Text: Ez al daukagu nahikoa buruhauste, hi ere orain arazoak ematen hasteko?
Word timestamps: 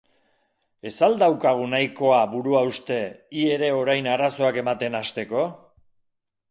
Ez 0.89 0.93
al 1.07 1.17
daukagu 1.23 1.67
nahikoa 1.75 2.21
buruhauste, 2.31 2.99
hi 3.41 3.47
ere 3.59 3.73
orain 3.83 4.13
arazoak 4.17 4.63
ematen 4.67 5.03
hasteko? 5.03 5.47